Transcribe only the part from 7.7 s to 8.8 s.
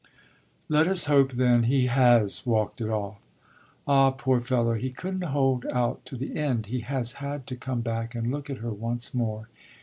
back and look at her